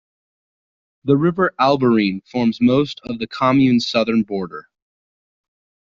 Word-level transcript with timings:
The 1.03 1.15
river 1.15 1.53
Albarine 1.59 2.21
forms 2.25 2.59
most 2.59 3.01
of 3.03 3.19
the 3.19 3.27
commune's 3.27 3.85
southern 3.87 4.23
border. 4.23 4.67